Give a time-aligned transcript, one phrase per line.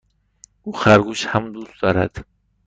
[0.63, 2.25] او خرگوش هم دوست دارد.